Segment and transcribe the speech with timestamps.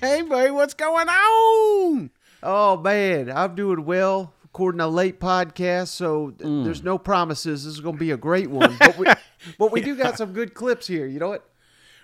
[0.00, 2.10] hey, buddy, what's going on?
[2.42, 4.32] Oh man, I'm doing well.
[4.42, 7.64] Recording a late podcast, so th- there's no promises.
[7.64, 9.06] This is going to be a great one, but we,
[9.58, 11.06] but we do got some good clips here.
[11.06, 11.46] You know what?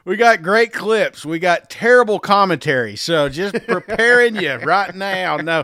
[0.04, 1.24] We got great clips.
[1.24, 2.96] We got terrible commentary.
[2.96, 5.36] So just preparing you right now.
[5.38, 5.62] No,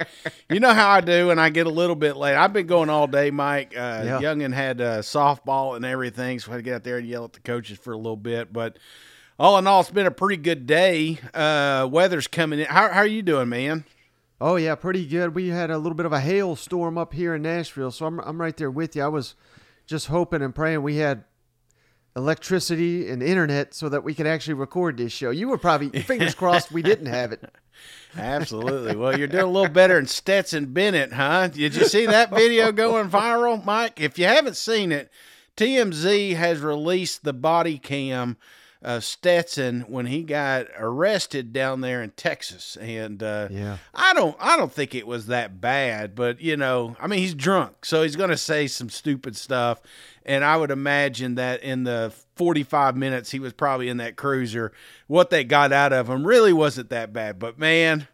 [0.49, 2.37] you know how I do, and I get a little bit late.
[2.37, 3.75] I've been going all day, Mike.
[3.77, 4.21] Uh, Yeah.
[4.23, 7.25] Youngin had uh, softball and everything, so I had to get out there and yell
[7.25, 8.51] at the coaches for a little bit.
[8.53, 8.79] But
[9.39, 11.19] all in all, it's been a pretty good day.
[11.33, 12.67] Uh, weather's coming in.
[12.67, 13.85] How, how are you doing, man?
[14.41, 15.35] Oh yeah, pretty good.
[15.35, 18.41] We had a little bit of a hailstorm up here in Nashville, so I'm I'm
[18.41, 19.03] right there with you.
[19.03, 19.35] I was
[19.87, 21.25] just hoping and praying we had
[22.15, 25.31] electricity and internet so that we could actually record this show.
[25.31, 27.53] You were probably fingers crossed we didn't have it.
[28.17, 28.97] Absolutely.
[28.97, 31.49] Well, you're doing a little better than Stetson Bennett, huh?
[31.49, 34.01] Did you see that video going viral, Mike?
[34.01, 35.11] If you haven't seen it,
[35.57, 38.37] TMZ has released the body cam
[38.81, 43.79] of Stetson when he got arrested down there in Texas, and uh, Yeah.
[43.95, 47.35] I don't, I don't think it was that bad, but you know, I mean, he's
[47.35, 49.81] drunk, so he's going to say some stupid stuff,
[50.25, 54.73] and I would imagine that in the 45 minutes he was probably in that cruiser,
[55.09, 57.41] what they got out of him really wasn't that bad.
[57.41, 58.07] But man,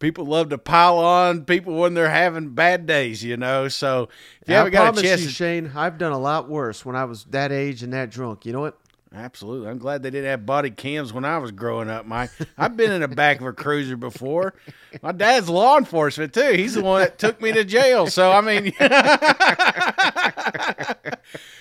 [0.00, 3.68] people love to pile on people when they're having bad days, you know.
[3.68, 4.08] So
[4.42, 6.48] if you I haven't got a promise chance, you, to- Shane, I've done a lot
[6.48, 8.44] worse when I was that age and that drunk.
[8.44, 8.79] You know what?
[9.12, 9.68] Absolutely.
[9.68, 12.30] I'm glad they didn't have body cams when I was growing up, Mike.
[12.56, 14.54] I've been in the back of a cruiser before.
[15.02, 16.52] My dad's law enforcement, too.
[16.52, 18.06] He's the one that took me to jail.
[18.06, 18.72] So, I mean,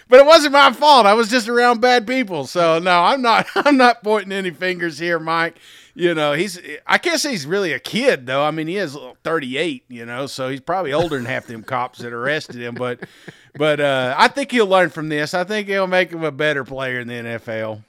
[0.07, 1.05] but it wasn't my fault.
[1.05, 2.45] I was just around bad people.
[2.47, 5.57] So, no, I'm not, I'm not pointing any fingers here, Mike.
[5.95, 8.43] You know, he's, I guess he's really a kid, though.
[8.43, 11.99] I mean, he is 38, you know, so he's probably older than half them cops
[11.99, 12.75] that arrested him.
[12.75, 13.01] But,
[13.55, 15.33] but uh, I think he'll learn from this.
[15.33, 17.83] I think he'll make him a better player in the NFL.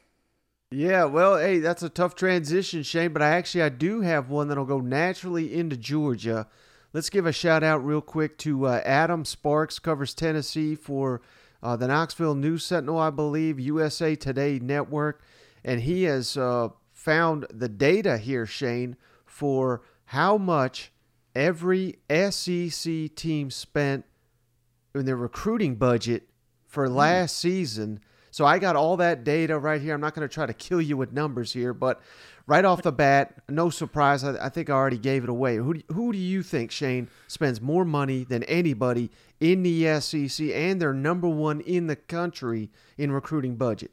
[0.72, 4.46] Yeah, well, hey, that's a tough transition, Shane, but I actually I do have one
[4.46, 6.46] that'll go naturally into Georgia.
[6.92, 11.22] Let's give a shout out real quick to uh, Adam Sparks, covers Tennessee for
[11.62, 15.22] uh, the Knoxville News Sentinel, I believe, USA Today Network,
[15.64, 20.92] and he has uh, found the data here, Shane, for how much
[21.34, 24.04] every SEC team spent
[24.94, 26.28] in their recruiting budget
[26.66, 28.00] for last season.
[28.30, 29.94] So I got all that data right here.
[29.94, 32.00] I'm not going to try to kill you with numbers here, but
[32.50, 34.24] right off the bat, no surprise.
[34.24, 35.56] I, I think I already gave it away.
[35.56, 40.48] Who do, who do you think, Shane, spends more money than anybody in the SEC
[40.48, 42.68] and they're number one in the country
[42.98, 43.92] in recruiting budget?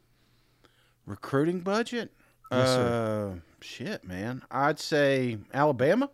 [1.05, 2.11] Recruiting budget?
[2.51, 4.41] Yes, uh, shit, man.
[4.49, 6.09] I'd say Alabama,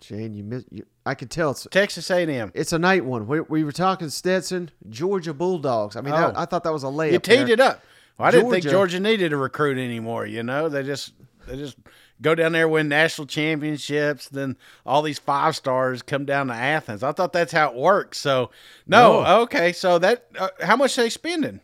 [0.00, 0.64] Shane, you miss.
[0.70, 2.52] You, I could tell it's Texas A&M.
[2.54, 3.26] it's a night one.
[3.26, 5.94] We, we were talking Stetson, Georgia Bulldogs.
[5.96, 6.28] I mean, Oh.
[6.28, 7.12] that, I thought that was a layup.
[7.12, 7.50] You teed there.
[7.50, 7.82] it up.
[8.18, 10.26] Well, I didn't think Georgia- Georgia needed a recruit anymore.
[10.26, 11.12] You know, they just
[11.46, 11.76] they just
[12.20, 14.28] go down there win national championships.
[14.28, 14.56] Then
[14.86, 17.02] all these five stars come down to Athens.
[17.02, 18.18] I thought that's how it works.
[18.18, 18.50] So
[18.86, 19.40] no, No.
[19.42, 19.72] okay.
[19.72, 21.60] So that uh, how much they spending?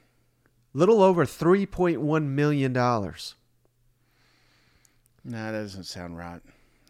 [0.75, 3.35] Little over three point one million dollars.
[5.25, 6.41] No, that doesn't sound right.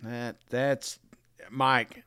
[0.03, 0.99] That that's
[1.51, 2.05] Mike.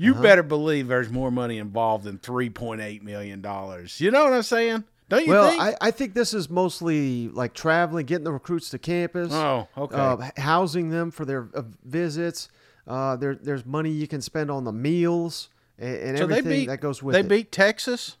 [0.00, 4.00] You better believe there's more money involved than three point eight million dollars.
[4.00, 4.84] You know what I'm saying?
[5.08, 5.62] Don't you Well, think?
[5.62, 9.96] I, I think this is mostly like traveling, getting the recruits to campus, oh, okay.
[9.96, 12.48] uh, housing them for their uh, visits.
[12.86, 15.48] Uh, there, there's money you can spend on the meals
[15.78, 17.28] and, and so they everything beat that goes with they it.
[17.28, 18.16] beat Texas.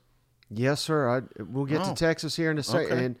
[0.50, 1.08] yes, sir.
[1.08, 1.88] I, we'll get Oh.
[1.90, 2.92] to Texas here in a second.
[2.92, 3.04] Okay.
[3.04, 3.18] And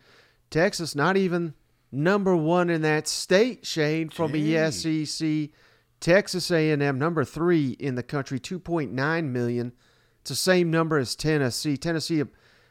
[0.50, 1.54] Texas, not even
[1.92, 4.54] number one in that state, Shane, from Gee.
[4.54, 5.50] the SEC.
[6.00, 9.72] Texas A&M, number three in the country, 2.9 million.
[10.20, 11.76] It's the same number as Tennessee.
[11.76, 12.22] Tennessee,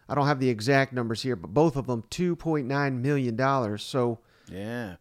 [0.09, 3.83] I don't have the exact numbers here, but both of them 2.9 million dollars.
[3.83, 4.19] So
[4.51, 4.95] Yeah.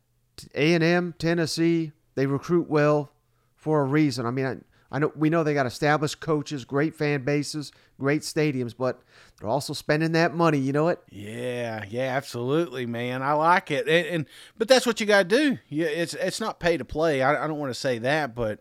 [0.55, 3.11] A&M, Tennessee, they recruit well
[3.55, 4.27] for a reason.
[4.27, 4.57] I mean, I,
[4.91, 9.01] I know we know they got established coaches, great fan bases, great stadiums, but
[9.41, 10.59] they're also spending that money.
[10.59, 11.03] You know what?
[11.11, 13.23] Yeah, yeah, absolutely, man.
[13.23, 14.27] I like it, and, and
[14.59, 15.59] but that's what you got to do.
[15.69, 17.23] Yeah, it's it's not pay to play.
[17.23, 18.61] I, I don't want to say that, but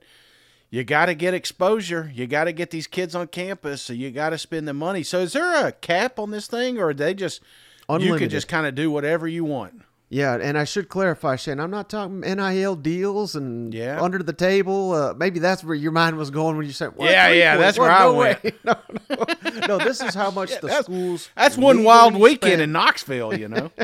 [0.75, 2.11] you got to get exposure.
[2.13, 5.03] You got to get these kids on campus, so you got to spend the money.
[5.03, 7.41] So, is there a cap on this thing, or they just
[7.89, 9.83] you could just kind of do whatever you want?
[10.09, 11.61] Yeah, and I should clarify, Shane.
[11.61, 14.01] I'm not talking NIL deals and Yeah.
[14.01, 14.91] under the table.
[14.91, 17.79] Uh, maybe that's where your mind was going when you said, what, Yeah, yeah, that's
[17.79, 18.43] where I no went.
[18.43, 18.51] way.
[18.65, 18.75] No,
[19.09, 19.25] no,
[19.67, 19.77] no.
[19.77, 21.29] This is how much the that's- schools.
[21.37, 22.61] That's one wild weekend spend.
[22.63, 23.71] in Knoxville, you know.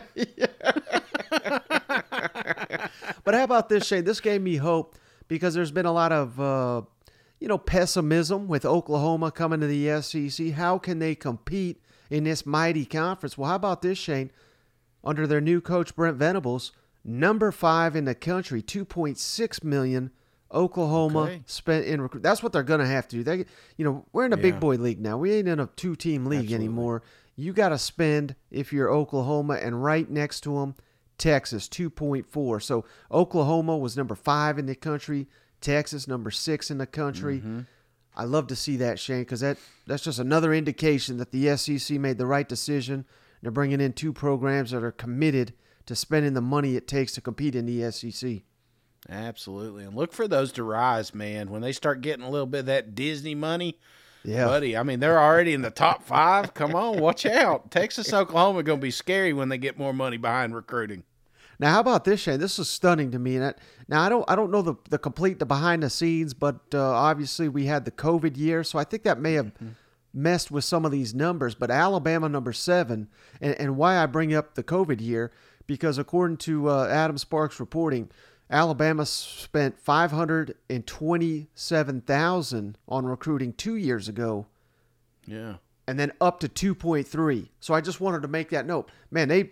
[3.24, 4.04] But how about this, Shane?
[4.04, 4.96] This gave me hope
[5.32, 6.82] because there's been a lot of, uh,
[7.40, 10.52] you know, pessimism with Oklahoma coming to the SEC.
[10.52, 13.38] How can they compete in this mighty conference?
[13.38, 14.30] Well, how about this, Shane?
[15.06, 16.74] Under their new coach Brent Venables,
[17.06, 20.12] number five in the country, two point six million.
[20.54, 21.42] Oklahoma Okay.
[21.46, 22.24] spent in recruit.
[22.24, 23.24] That's what they're gonna have to do.
[23.24, 23.46] They,
[23.78, 25.18] you know, we're in a big boy league now.
[25.18, 26.66] We ain't in a two-team league Absolutely.
[26.66, 27.04] anymore.
[27.38, 30.76] You got to spend if you're Oklahoma, and right next to them,
[31.22, 32.62] Texas, 2.4.
[32.64, 35.28] So Oklahoma was number five in the country.
[35.62, 37.38] Texas, number six in the country.
[37.38, 37.60] Mm-hmm.
[38.16, 42.00] I love to see that, Shane, because that, that's just another indication that the SEC
[42.00, 43.06] made the right decision.
[43.42, 45.54] They're bringing in two programs that are committed
[45.86, 48.42] to spending the money it takes to compete in the SEC.
[49.08, 49.84] Absolutely.
[49.84, 51.50] And look for those to rise, man.
[51.52, 53.78] When they start getting a little bit of that Disney money,
[54.24, 54.46] Yeah.
[54.46, 54.76] buddy.
[54.78, 56.54] I mean, they're already in the top five.
[56.54, 57.72] Come on, watch out.
[57.72, 61.04] Texas, Oklahoma are going to be scary when they get more money behind recruiting.
[61.62, 62.40] Now, how about this, Shane?
[62.40, 63.38] This is stunning to me.
[63.38, 63.54] And
[63.88, 66.82] now, I don't, I don't know the, the complete, the behind the scenes, but uh,
[66.82, 69.52] obviously we had the COVID year, so I think that may have
[70.14, 71.54] messed with some of these numbers.
[71.54, 73.08] But Alabama number seven,
[73.40, 75.32] and, and why I bring up the COVID year
[75.68, 78.10] because according to uh, Adam Sparks reporting,
[78.50, 84.48] Alabama spent five hundred and twenty-seven thousand on recruiting two years ago
[85.26, 85.58] Yeah.
[85.88, 87.48] and then up to 2.3.
[87.62, 88.90] So I just wanted to make that note.
[89.12, 89.52] Man, they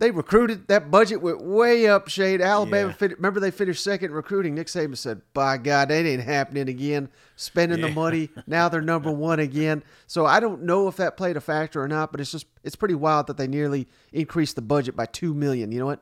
[0.00, 2.08] they recruited that budget went way up.
[2.08, 2.88] Shade Alabama.
[2.88, 2.94] Yeah.
[2.94, 4.54] Fin- remember they finished second recruiting.
[4.54, 7.08] Nick Saban said, "By God, that ain't happening again.
[7.34, 8.30] Spending the money.
[8.46, 11.88] Now they're number one again." So I don't know if that played a factor or
[11.88, 15.34] not, but it's just it's pretty wild that they nearly increased the budget by two
[15.34, 15.72] million.
[15.72, 16.00] You know what?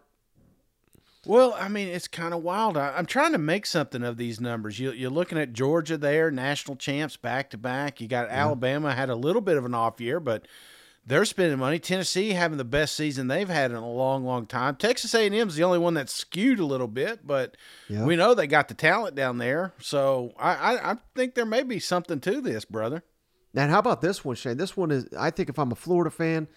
[1.25, 2.77] Well, I mean, it's kind of wild.
[2.77, 4.79] I, I'm trying to make something of these numbers.
[4.79, 8.01] You, you're looking at Georgia there, national champs back to back.
[8.01, 10.47] You got Alabama had a little bit of an off year, but
[11.07, 11.79] they're spending money.
[11.79, 14.75] Tennessee having the best season they've had in a long, long time.
[14.77, 17.57] Texas A&M is the only one that's skewed a little bit, but
[17.89, 18.05] Yeah.
[18.05, 19.73] we know they got the talent down there.
[19.81, 23.05] So I, I, I think there may be something to this, brother.
[23.55, 24.57] And how about this one, Shane?
[24.57, 26.49] This one is, I think, if I'm a Florida fan,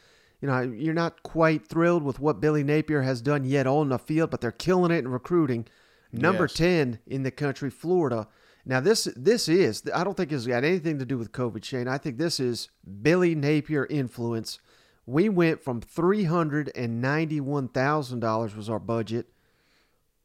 [0.41, 3.99] you know, you're not quite thrilled with what Billy Napier has done yet on the
[3.99, 5.65] field, but they're killing it in recruiting.
[6.11, 6.53] Number Yes.
[6.53, 8.27] ten in the country, Florida.
[8.65, 11.87] Now this this is I don't think it's got anything to do with COVID, Shane.
[11.87, 12.69] I think this is
[13.01, 14.59] Billy Napier influence.
[15.05, 19.27] We went from three hundred and ninety one thousand dollars was our budget,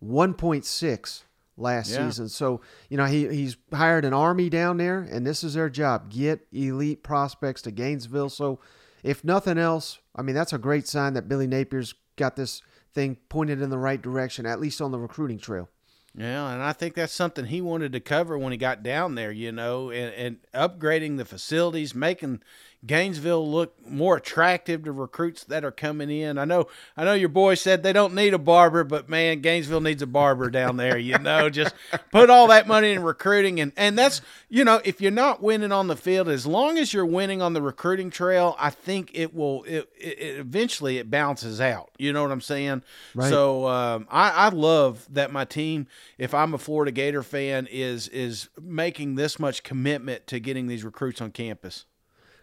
[0.00, 1.25] one point six
[1.56, 2.08] last Yeah.
[2.08, 2.28] season.
[2.28, 2.60] So
[2.90, 6.46] you know he he's hired an army down there, and this is their job: get
[6.52, 8.28] elite prospects to Gainesville.
[8.30, 8.60] So
[9.02, 13.16] if nothing else, I mean that's a great sign that Billy Napier's got this thing
[13.28, 15.69] pointed in the right direction, at least on the recruiting trail.
[16.16, 19.32] Yeah, and I think that's something he wanted to cover when he got down there,
[19.32, 22.40] you know, and, and upgrading the facilities, making
[22.86, 26.38] Gainesville look more attractive to recruits that are coming in.
[26.38, 29.81] I know I know your boy said they don't need a barber, but man, Gainesville
[29.81, 31.48] needs a barber down there, you know.
[31.48, 31.75] Just
[32.10, 35.72] put all that money in recruiting and and that's, you know, if you're not winning
[35.72, 39.34] on the field, as long as you're winning on the recruiting trail, I think it
[39.34, 41.90] will it, it, it eventually it bounces out.
[41.98, 42.82] You know what I'm saying?
[43.14, 43.30] Right.
[43.30, 45.87] So um, I, I love that my team,
[46.19, 50.85] if I'm a Florida Gator fan, is is making this much commitment to getting these
[50.85, 51.87] recruits on campus.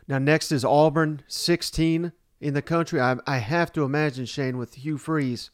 [0.08, 3.00] Now, next is Auburn, 16 in the country.
[3.00, 5.52] I, I have to imagine, Shane, with Hugh Freeze,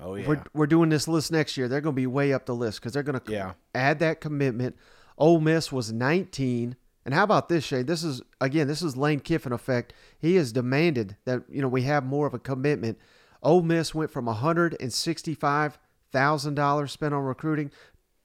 [0.00, 1.68] Oh yeah, we're, we're doing this list next year.
[1.68, 3.52] They're going to be way up the list because they're going to Yeah.
[3.74, 4.76] add that commitment.
[5.18, 6.76] Ole Miss was 19.
[7.04, 7.86] And how about this, Shane?
[7.86, 9.92] This is, again, this is Lane Kiffin effect.
[10.18, 12.98] He has demanded that, you know, we have more of a commitment.
[13.42, 17.70] Ole Miss went from $165,000 spent on recruiting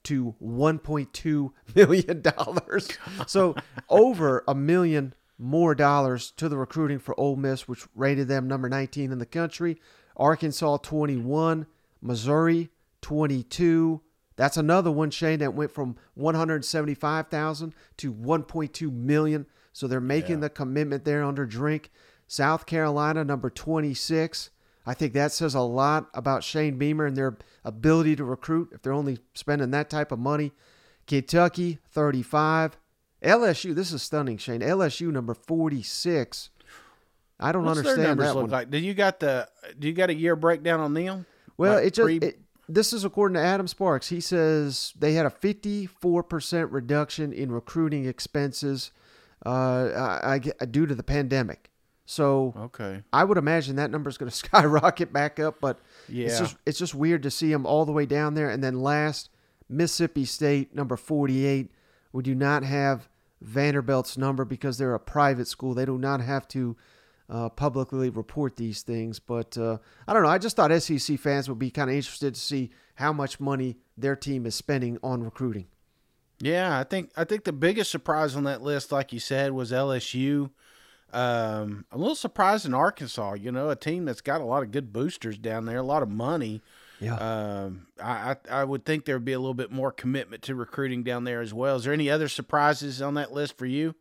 [0.03, 2.23] to $1.2 million.
[3.27, 3.55] so
[3.89, 8.70] over a million more dollars to the recruiting for Ole Miss, which rated them number
[8.70, 9.80] 19 in the country.
[10.18, 11.65] Arkansas 21,
[12.01, 12.70] Missouri
[13.01, 14.01] 22.
[14.38, 19.46] That's another one, Shane, that went from 175,000 to 1.2 million.
[19.72, 20.42] So they're making Yeah.
[20.42, 21.92] the commitment there under Drink.
[22.27, 24.50] South Carolina number 26.
[24.86, 28.82] I think that says a lot about Shane Beamer and their ability to recruit if
[28.82, 30.51] they're only spending that type of money.
[31.08, 32.77] Kentucky 35.
[33.25, 34.62] LSU, this is stunning, Shane.
[34.62, 36.50] LSU number 46.
[37.39, 38.50] I don't What's understand that one.
[38.50, 38.70] like?
[38.70, 41.25] Do you got the Do you got a year breakdown on them?
[41.58, 42.39] Well, Like it just pre- it,
[42.70, 44.08] this is according to Adam Sparks.
[44.10, 48.91] He says they had a 54% reduction in recruiting expenses
[49.46, 51.70] uh, I, I, due to the pandemic.
[52.05, 53.03] So Okay.
[53.12, 55.60] I would imagine that number is going to skyrocket back up.
[55.60, 56.27] But Yeah.
[56.27, 58.50] it's just it's just weird to see them all the way down there.
[58.50, 59.29] And then last,
[59.70, 61.72] Mississippi State, number 48.
[62.13, 63.10] We do not have
[63.42, 65.74] Vanderbilt's number because they're a private school.
[65.74, 66.75] They do not have to
[67.30, 69.20] uh, publicly report these things.
[69.20, 69.77] But uh,
[70.08, 70.30] I don't know.
[70.30, 73.77] I just thought SEC fans would be kind of interested to see how much money
[73.98, 75.68] their team is spending on recruiting.
[76.39, 79.72] Yeah, I think I think the biggest surprise on that list, like you said, was
[79.72, 80.50] LSU.
[81.13, 83.36] Um, I'm a little surprised in Arkansas.
[83.36, 86.04] You know, a team that's got a lot of good boosters down there, a lot
[86.04, 86.62] of money.
[86.99, 87.15] Yeah.
[87.15, 91.03] Um, I, I would think there would be a little bit more commitment to recruiting
[91.03, 91.75] down there as well.
[91.75, 93.95] Is there any other surprises on that list for you?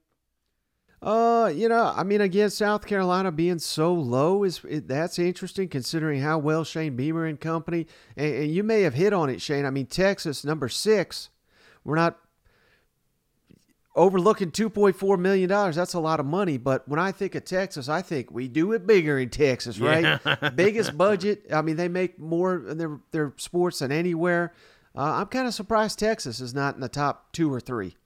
[1.02, 6.22] Uh, you know, I mean, again, South Carolina being so low is that's interesting considering
[6.22, 7.86] how well Shane Beamer and company.
[8.16, 9.66] And, and you may have hit on it, Shane.
[9.66, 11.28] I mean, Texas number six.
[11.84, 12.18] We're not
[13.94, 15.76] overlooking two point four million dollars.
[15.76, 16.56] That's a lot of money.
[16.56, 20.18] But when I think of Texas, I think we do it bigger in Texas, right?
[20.56, 21.46] Biggest budget.
[21.52, 24.52] I mean, they make more in their their sports than anywhere.
[24.96, 27.96] Uh, I'm kind of surprised Texas is not in the top two or three.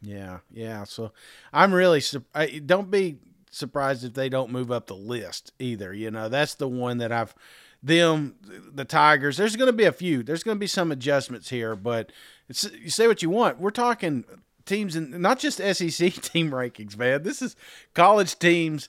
[0.00, 0.84] Yeah, yeah.
[0.84, 1.12] So
[1.52, 2.02] I'm really
[2.34, 3.18] I, don't be
[3.50, 5.92] surprised if they don't move up the list either.
[5.92, 7.34] You know, that's the one that I've
[7.82, 8.36] them
[8.72, 9.36] the Tigers.
[9.36, 10.22] There's going to be a few.
[10.22, 12.12] There's going to be some adjustments here, but
[12.48, 13.58] it's, you say what you want.
[13.58, 14.24] We're talking
[14.64, 17.22] teams and not just SEC team rankings, man.
[17.22, 17.56] This is
[17.94, 18.88] college teams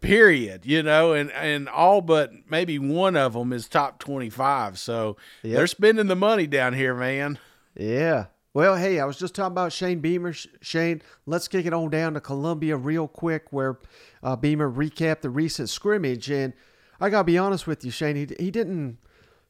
[0.00, 5.14] period you know and and all but maybe one of them is top 25 so
[5.42, 5.54] Yep.
[5.54, 7.38] they're spending the money down here man
[7.76, 8.26] Yeah.
[8.54, 10.32] Well, hey, I was just talking about Shane Beamer.
[10.32, 13.80] Shane, let's kick it on down to Columbia real quick, where
[14.22, 16.30] uh, Beamer recapped the recent scrimmage.
[16.30, 16.52] And
[17.00, 18.98] I got to be honest with you, Shane, he, he didn't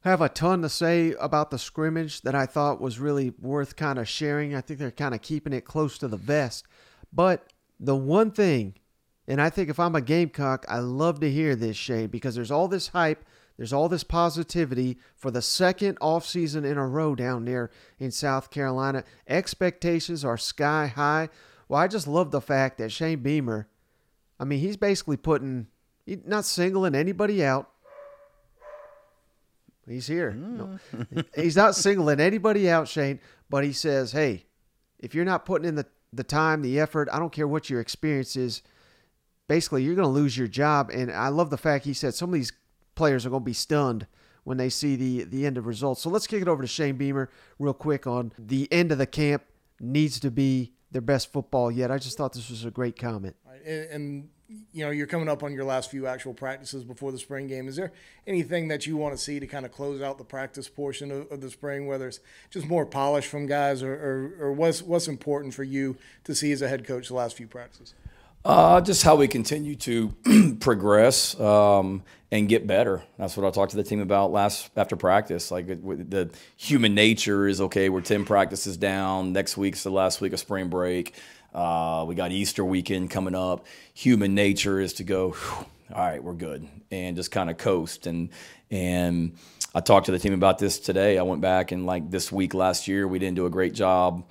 [0.05, 3.99] have a ton to say about the scrimmage that I thought was really worth kind
[3.99, 4.55] of sharing.
[4.55, 6.67] I think they're kind of keeping it close to the vest.
[7.11, 8.75] But the one thing,
[9.27, 12.51] and I think if I'm a Gamecock, I love to hear this, Shane, because there's
[12.51, 13.25] all this hype,
[13.57, 18.51] there's all this positivity for the second offseason in a row down there in South
[18.51, 19.05] Carolina.
[19.27, 21.31] Expectations are sky high.
[21.69, 23.69] Well, I just love the fact that Shane Beamer,
[24.39, 25.69] I mean, he's basically putting,
[26.07, 27.71] not singling anybody out.
[29.87, 30.33] He's here.
[30.33, 31.25] No, mm.
[31.37, 34.47] he's not singling anybody out, Shane, but he says, hey,
[34.99, 37.81] if you're not putting in the, the time, the effort, I don't care what your
[37.81, 38.63] experience is,
[39.49, 40.91] basically you're going to lose your job.
[40.91, 42.53] And I love the fact he said some of these
[42.95, 44.07] players are going to be stunned
[44.45, 46.03] when they see the the end of results.
[46.03, 49.07] So let's kick it over to Shane Beamer real quick on the end of the
[49.07, 49.43] camp
[49.81, 51.91] needs to be their best football yet.
[51.91, 53.35] I just thought this was a great comment.
[53.67, 54.29] And, and
[54.73, 57.67] you know, you're coming up on your last few actual practices before the spring game.
[57.67, 57.93] Is there
[58.29, 61.33] anything that you want to see to kind of close out the practice portion of,
[61.33, 65.09] of the spring, whether it's just more polish from guys, or, or, or what's what's
[65.09, 67.95] important for you to see as a head coach the last few practices?
[68.45, 70.09] Uh, just how we continue to
[70.61, 73.03] progress um, and get better.
[73.17, 75.51] That's what I talked to the team about last after practice.
[75.51, 77.89] Like the human nature is okay.
[77.89, 79.33] We're ten practices down.
[79.33, 81.15] Next week's the last week of spring break.
[81.55, 83.65] Uh, we got Easter weekend coming up.
[83.95, 85.31] Human nature is to go.
[85.31, 88.07] "Whew, All right, we're good, and just kind of coast.
[88.07, 88.29] And
[88.71, 89.37] and
[89.75, 91.17] I talked to the team about this today.
[91.17, 94.23] I went back and like this week last year, we didn't do a great job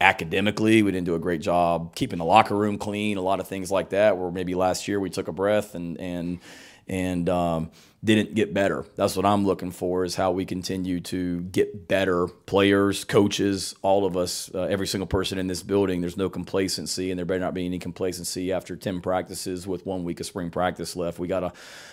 [0.00, 0.82] academically.
[0.82, 3.16] We didn't do a great job keeping the locker room clean.
[3.16, 4.18] A lot of things like that.
[4.18, 6.40] Where maybe last year we took a breath and and
[6.86, 7.70] and um,
[8.04, 8.84] didn't get better.
[8.96, 14.04] That's what I'm looking for is how we continue to get better players, coaches, all
[14.04, 16.02] of us, uh, every single person in this building.
[16.02, 20.04] There's no complacency, and there better not be any complacency after 10 practices with one
[20.04, 21.18] week of spring practice left.
[21.18, 21.52] We got a,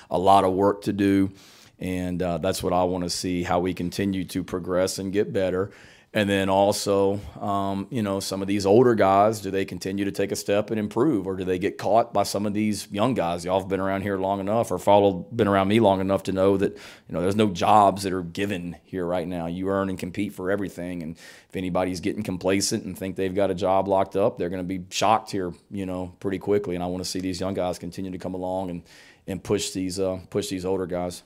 [0.09, 1.31] a lot of work to do,
[1.79, 5.31] and uh, that's what I want to see how we continue to progress and get
[5.31, 5.71] better.
[6.13, 10.11] And then also, um, you know, some of these older guys, do they continue to
[10.11, 13.13] take a step and improve, or do they get caught by some of these young
[13.13, 13.45] guys?
[13.45, 16.33] Y'all have been around here long enough, or followed, been around me long enough to
[16.33, 19.45] know that you know there's no jobs that are given here right now.
[19.45, 23.49] You earn and compete for everything, and if anybody's getting complacent and think they've got
[23.49, 26.75] a job locked up, they're going to be shocked here, you know, pretty quickly.
[26.75, 28.83] And I want to see these young guys continue to come along and
[29.27, 31.23] and push these uh, push these older guys.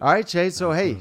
[0.00, 0.52] All right, Shane.
[0.52, 0.96] So hey,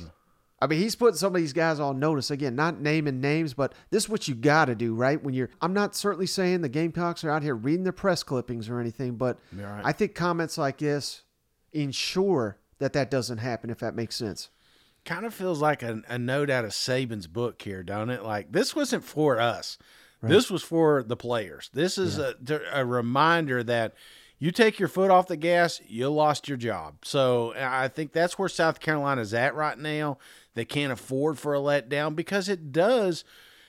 [0.62, 2.31] I mean, he's putting some of these guys on notice.
[2.31, 5.21] Again, not naming names, but this is what you got to do, right?
[5.21, 8.69] When you're, I'm not certainly saying the Gamecocks are out here reading their press clippings
[8.69, 9.81] or anything, but right.
[9.83, 11.24] I think comments like this
[11.74, 13.69] ensure that that doesn't happen.
[13.69, 14.50] If that makes sense.
[15.05, 18.24] kind of feels like a, a note out of Saban's book here, don't it?
[18.24, 19.77] Like this wasn't for us.
[20.21, 21.69] This was for the players.
[21.71, 22.33] This is a,
[22.74, 23.93] a reminder that
[24.39, 27.05] you take your foot off the gas, you lost your job.
[27.05, 30.17] So I think that's where South Carolina's at right now.
[30.55, 33.24] They can't afford for a letdown because it does.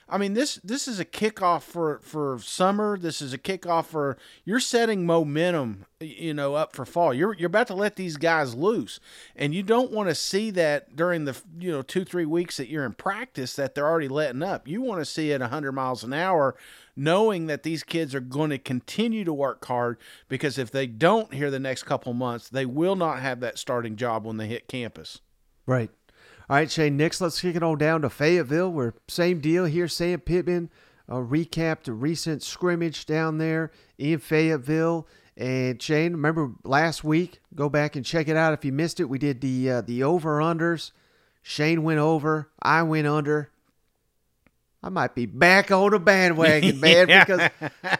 [0.09, 2.97] I mean this this is a kickoff for for summer.
[2.97, 7.13] This is a kickoff for you're setting momentum, you know, up for fall.
[7.13, 9.01] You're you're about to let these guys loose,
[9.35, 12.69] and you don't want to see that during the you know two three weeks that
[12.69, 14.65] you're in practice that they're already letting up.
[14.65, 16.55] You want to see it 100 miles an hour,
[16.95, 19.97] knowing that these kids are going to continue to work hard
[20.29, 23.97] because if they don't here the next couple months, they will not have that starting
[23.97, 25.19] job when they hit campus.
[25.65, 25.91] Right.
[26.49, 26.95] All right, Shane.
[26.97, 28.71] Next, let's kick it on down to Fayetteville.
[28.71, 29.87] Where same deal here.
[29.87, 30.69] Sam Pittman
[31.09, 35.07] uh, recapped a recent scrimmage down there in Fayetteville.
[35.35, 37.41] And Shane, remember last week?
[37.53, 39.05] Go back and check it out if you missed it.
[39.09, 40.91] We did the uh, the over unders.
[41.41, 42.49] Shane went over.
[42.61, 43.49] I went under.
[44.81, 47.25] I might be back on the bandwagon, man, Yeah.
[47.25, 47.49] because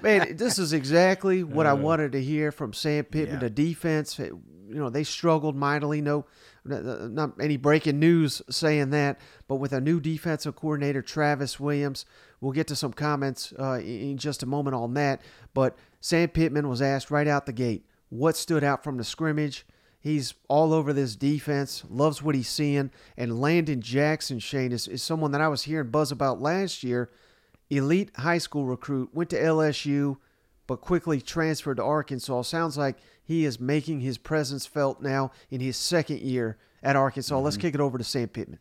[0.01, 3.36] man, this is exactly what I wanted to hear from Sam Pittman.
[3.36, 3.39] Yeah.
[3.42, 6.01] The defense, you know, they struggled mightily.
[6.01, 6.25] No,
[6.67, 12.05] not any breaking news saying that, but with a new defensive coordinator, Travis Williams,
[12.41, 15.21] we'll get to some comments uh, in just a moment on that.
[15.53, 19.65] But Sam Pittman was asked right out the gate what stood out from the scrimmage.
[20.00, 22.91] He's all over this defense, loves what he's seeing.
[23.17, 27.09] And Landon Jackson, Shane, is, is someone that I was hearing buzz about last year.
[27.69, 30.17] Elite high school recruit, went to LSU,
[30.67, 32.43] but quickly transferred to Arkansas.
[32.43, 32.97] Sounds like
[33.27, 37.38] he is making his presence felt now in his second year at Arkansas.
[37.38, 38.60] Let's kick it over to Sam Pittman.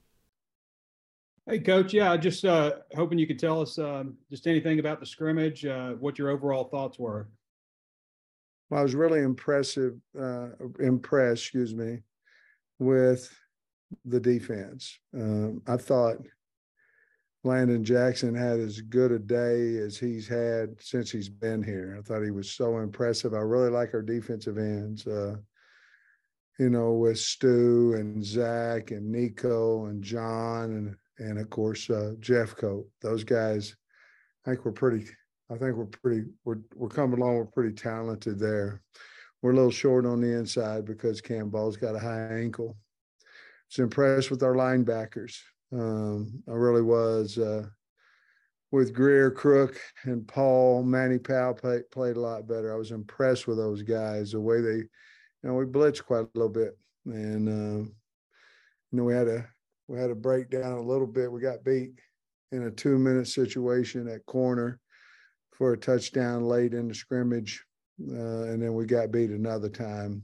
[1.48, 1.94] Hey, coach.
[1.94, 5.64] Yeah, I just uh, hoping you could tell us um, just anything about the scrimmage,
[5.64, 7.28] uh, what your overall thoughts were.
[8.68, 10.48] Well, I was really impressive, uh,
[10.80, 12.02] impressed, excuse me,
[12.80, 13.32] with
[14.04, 14.98] the defense.
[15.14, 16.16] Um, I thought
[17.46, 21.96] Landon Jackson had as good a day as he's had since he's been here.
[21.98, 23.32] I thought he was so impressive.
[23.32, 25.06] I really like our defensive ends.
[25.06, 25.36] Uh,
[26.58, 32.14] you know, with Stu and Zach and Nico and John and and of course uh,
[32.18, 32.84] Jeffcoat.
[33.00, 33.74] Those guys,
[34.44, 35.06] I think we're pretty
[35.50, 37.36] I think we're pretty we're we're coming along.
[37.36, 38.82] We're pretty talented there.
[39.42, 42.76] We're a little short on the inside because Cam Ball's got a high ankle.
[43.70, 45.36] Was impressed with our linebackers.
[45.72, 47.38] Um, I really was.
[47.38, 47.66] Uh,
[48.72, 52.72] with Grier, Crook, and Paul, Manny Powell play, played a lot better.
[52.72, 54.32] I was impressed with those guys.
[54.32, 54.88] The way they, you
[55.42, 57.94] know, we blitzed quite a little bit, and um,
[58.90, 59.46] you know we had a
[59.88, 61.30] we had a breakdown a little bit.
[61.30, 61.92] We got beat
[62.52, 64.80] in a two minute situation at corner
[65.52, 67.64] for a touchdown late in the scrimmage,
[68.00, 70.22] uh, and then we got beat another time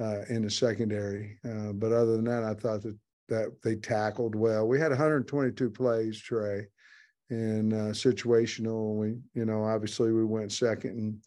[0.00, 1.38] uh, in the secondary.
[1.44, 2.96] Uh, but other than that, I thought that
[3.28, 4.66] that they tackled well.
[4.66, 6.66] We had 122 plays, Trey,
[7.30, 8.96] and uh, situational.
[8.96, 11.18] We, you know, obviously we went second and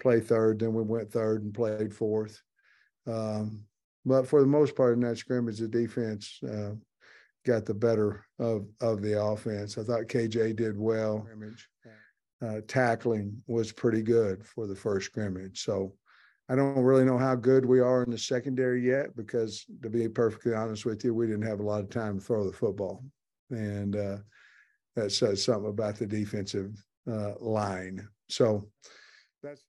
[0.00, 2.42] played third, then we went third and played fourth.
[3.06, 3.62] Um,
[4.04, 6.72] but for the most part in that scrimmage, the defense uh,
[7.44, 9.78] got the better of of the offense.
[9.78, 11.26] I thought KJ did well
[12.42, 15.64] uh, tackling was pretty good for the first scrimmage.
[15.64, 15.94] So
[16.48, 20.08] I don't really know how good we are in the secondary yet because, to be
[20.08, 23.04] perfectly honest with you, we didn't have a lot of time to throw the football,
[23.50, 24.18] and uh,
[24.94, 26.72] that says something about the defensive
[27.10, 28.08] uh, line.
[28.28, 28.68] So
[29.42, 29.62] that's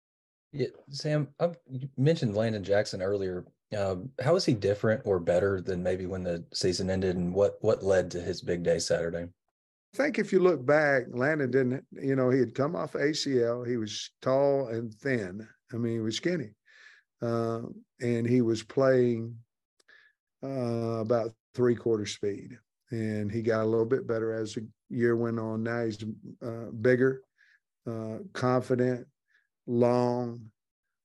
[0.51, 3.45] Yeah, Sam, I, you mentioned Landon Jackson earlier.
[3.77, 7.57] Um, how is he different or better than maybe when the season ended, and what
[7.61, 9.27] what led to his big day Saturday?
[9.93, 13.67] I think if you look back, Landon didn't, you know, he had come off ACL.
[13.67, 15.47] He was tall and thin.
[15.73, 16.51] I mean, he was skinny.
[17.21, 17.61] Uh,
[18.01, 19.35] and he was playing
[20.43, 22.57] uh, about three quarter speed.
[22.91, 25.63] And he got a little bit better as the year went on.
[25.63, 26.03] Now he's
[26.45, 27.21] uh, bigger,
[27.89, 29.05] uh, confident,
[29.65, 30.41] long.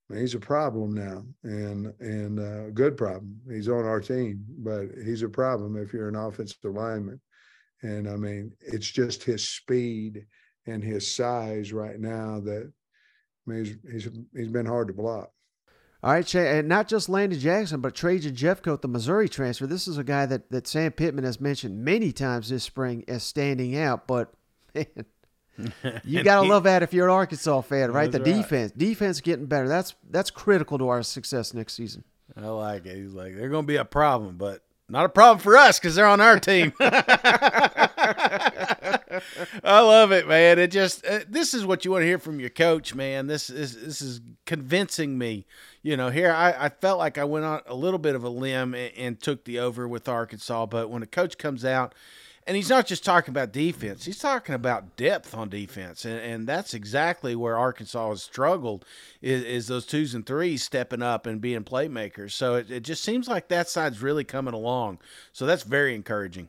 [0.08, 3.40] I mean, he's a problem now, and and uh, a good problem.
[3.50, 7.20] He's on our team, but he's a problem if you're an offensive lineman.
[7.82, 10.26] And I mean, it's just his speed
[10.66, 12.70] and his size right now that
[13.46, 15.30] I mean, he's he's he's been hard to block.
[16.04, 19.68] All right, and not just Landon Jackson, but Trajan Jeffcoat, the Missouri transfer.
[19.68, 23.22] This is a guy that, that Sam Pittman has mentioned many times this spring as
[23.22, 24.08] standing out.
[24.08, 24.32] But
[24.74, 25.04] man,
[26.02, 28.10] you gotta love that if you're an Arkansas fan, right?
[28.10, 28.24] The right.
[28.24, 29.68] defense, defense getting better.
[29.68, 32.02] That's that's critical to our success next season.
[32.36, 32.96] I like it.
[32.96, 35.94] He's like, they're going to be a problem, but not a problem for us because
[35.94, 36.72] they're on our team.
[39.64, 40.58] I love it, man.
[40.58, 43.26] It just uh, this is what you want to hear from your coach, man.
[43.26, 45.46] This is this is convincing me.
[45.82, 48.28] You know, here I, I felt like I went on a little bit of a
[48.28, 51.94] limb and, and took the over with Arkansas, but when a coach comes out.
[52.44, 56.46] And he's not just talking about defense; he's talking about depth on defense, and, and
[56.48, 58.84] that's exactly where Arkansas has struggled.
[59.20, 62.32] Is, is those twos and threes stepping up and being playmakers?
[62.32, 64.98] So it, it just seems like that side's really coming along.
[65.32, 66.48] So that's very encouraging.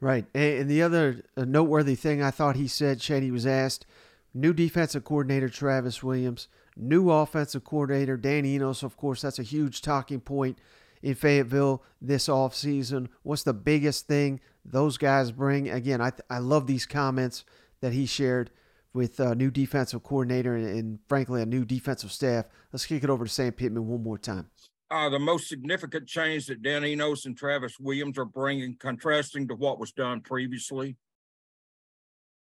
[0.00, 0.24] Right.
[0.34, 3.84] And the other uh, noteworthy thing I thought he said, Shady was asked,
[4.32, 8.82] new defensive coordinator Travis Williams, new offensive coordinator Dan Enos.
[8.82, 10.58] Of course, that's a huge talking point
[11.02, 13.08] in Fayetteville this offseason.
[13.22, 15.68] What's the biggest thing those guys bring?
[15.68, 17.44] Again, I, I love these comments
[17.80, 18.50] that he shared
[18.92, 22.46] with a new defensive coordinator and, and frankly, a new defensive staff.
[22.72, 24.48] Let's kick it over to Sam Pittman one more time.
[24.90, 29.54] Uh, the most significant change that Dan Enos and Travis Williams are bringing, contrasting to
[29.54, 30.96] what was done previously?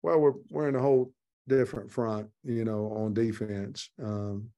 [0.01, 1.11] Well, we're we're in a whole
[1.49, 3.89] different front, you know, on defense.
[4.01, 4.51] Um,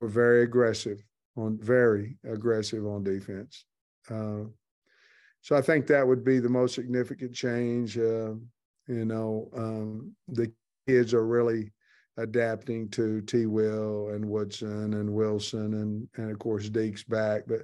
[0.00, 1.02] we're very aggressive
[1.36, 3.64] on very aggressive on defense.
[4.08, 4.44] Uh,
[5.40, 7.98] so I think that would be the most significant change.
[7.98, 8.34] Uh,
[8.86, 10.52] you know, um, the
[10.86, 11.72] kids are really
[12.16, 13.46] adapting to T.
[13.46, 17.60] Will and Woodson and Wilson and and of course Deeks back, but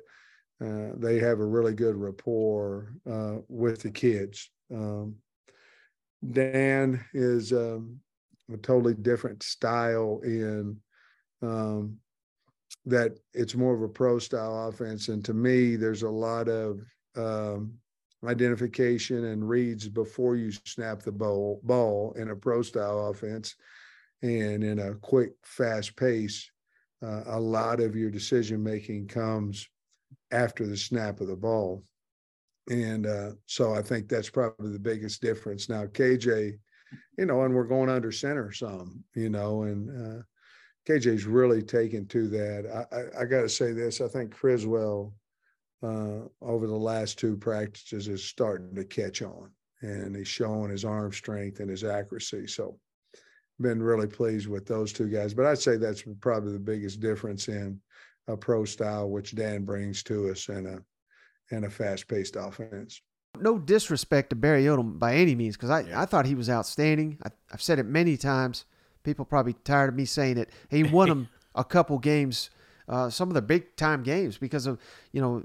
[0.65, 4.51] uh, they have a really good rapport uh, with the kids.
[4.73, 5.17] Um,
[6.31, 7.99] Dan is um,
[8.53, 10.77] a totally different style in
[11.43, 11.97] um,
[12.87, 15.09] that it's more of a pro style offense.
[15.09, 16.81] And to me, there's a lot of
[17.17, 17.75] um,
[18.25, 23.57] identification and reads before you snap the ball, ball in a pro style offense.
[24.23, 26.51] And in a quick, fast pace,
[27.05, 29.67] uh, a lot of your decision making comes
[30.31, 31.83] after the snap of the ball.
[32.71, 35.69] And uh, so I think that's probably the biggest difference.
[35.69, 36.59] Now, KJ,
[37.19, 40.23] you know, and we're going under center some, you know, and uh,
[40.89, 42.87] KJ's really taken to that.
[42.93, 44.01] I, I, I got to say this.
[44.01, 45.13] I think Criswell
[45.83, 50.85] uh, over the last two practices is starting to catch on, and he's showing his
[50.85, 52.47] arm strength and his accuracy.
[52.47, 52.79] So,
[53.61, 55.35] been really pleased with those two guys.
[55.35, 57.81] But I'd say that's probably the biggest difference in
[58.29, 60.83] a pro style, which Dan brings to us, and a
[61.51, 63.01] and a fast paced offense.
[63.41, 66.01] No disrespect to Barry Odom by any means, because I, yeah.
[66.01, 67.19] I thought he was outstanding.
[67.25, 68.65] I, I've said it many times
[69.03, 70.51] people probably tired of me saying it.
[70.71, 72.51] He won them a couple games,
[72.89, 74.79] uh, some of the big time games because of
[75.13, 75.45] you know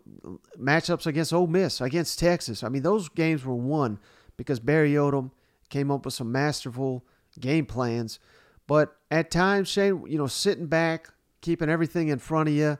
[0.60, 2.64] matchups against Ole Miss, against Texas.
[2.64, 4.00] I mean, those games were won
[4.38, 5.32] because Barry Odom
[5.70, 7.04] came up with some masterful
[7.40, 8.20] game plans.
[8.68, 11.08] But at times, Shane, you know, sitting back,
[11.42, 12.78] keeping everything in front of you,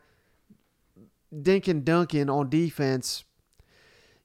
[1.34, 3.24] dinking dunking on defense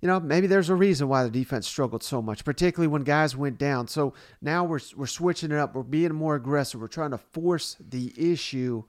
[0.03, 3.37] you know, maybe there's a reason why the defense struggled so much, particularly when guys
[3.37, 3.87] went down.
[3.87, 5.77] So now we're we're switching it up.
[5.77, 6.81] We're being more aggressive.
[6.81, 8.83] We're trying to force the issue.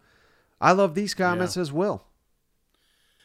[0.60, 1.62] I love these comments yeah.
[1.62, 2.08] as well.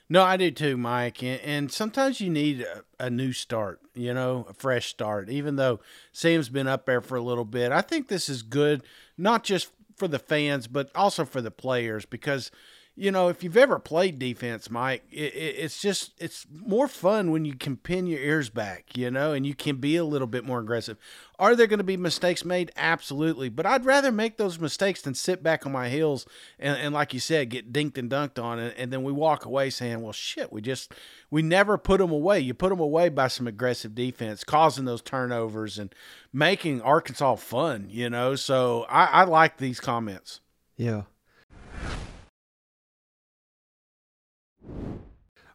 [0.08, 1.22] No, I do too, Mike.
[1.22, 5.28] And, and sometimes you need a, a, new start, you know, a fresh start.
[5.28, 5.80] Even though
[6.12, 8.82] Sam's been up there for a little bit, I think this is good,
[9.18, 12.50] not just for the fans, but also for the players because–
[12.98, 17.30] you know, if you've ever played defense, Mike, it, it, it's just it's more fun
[17.30, 20.26] when you can pin your ears back, you know, and you can be a little
[20.26, 20.98] bit more aggressive.
[21.38, 22.72] Are there going to be mistakes made?
[22.76, 26.26] Absolutely, but I'd rather make those mistakes than sit back on my heels
[26.58, 29.44] and, and like you said, get dinked and dunked on, and, and then we walk
[29.44, 30.92] away saying, "Well, shit, we just
[31.30, 35.02] we never put them away." You put them away by some aggressive defense, causing those
[35.02, 35.94] turnovers and
[36.32, 38.34] making Arkansas fun, you know.
[38.34, 40.40] So I, I like these comments.
[40.76, 41.02] Yeah.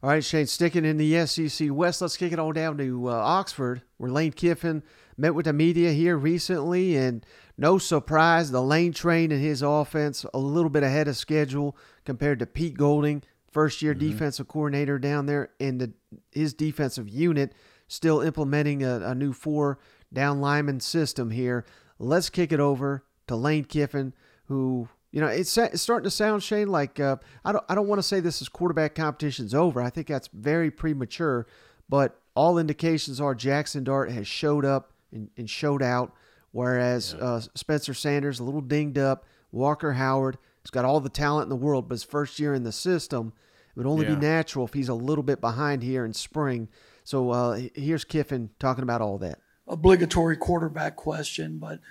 [0.04, 3.14] All right, Shane, sticking in the SEC West, let's kick it on down to uh,
[3.14, 4.84] Oxford, where Lane Kiffin
[5.16, 7.26] met with the media here recently, and
[7.58, 12.40] no surprise, the Lane train and his offense a little bit ahead of schedule compared
[12.40, 14.10] to Pete Golding, first year mm-hmm.
[14.10, 15.94] defensive coordinator down there, and the,
[16.34, 17.54] his defensive unit
[17.88, 19.80] still implementing a, a new four
[20.12, 21.64] down lineman system here.
[21.98, 24.14] Let's kick it over to Lane Kiffin,
[24.48, 27.88] who you know, it's, it's starting to sound, Shane, like uh, I don't I don't
[27.88, 29.80] want to say this is quarterback competition's over.
[29.80, 31.46] I think that's very premature,
[31.88, 36.16] but all indications are Jackson Dart has showed up and, and showed out,
[36.52, 37.24] whereas yeah.
[37.24, 39.26] uh, Spencer Sanders a little dinged up.
[39.52, 42.64] Walker Howard has got all the talent in the world, but his first year in
[42.64, 43.34] the system,
[43.70, 44.16] it would only yeah.
[44.16, 46.70] be natural if he's a little bit behind here in spring.
[47.04, 49.38] So uh, here's Kiffin talking about all that.
[49.68, 51.82] Obligatory quarterback question, but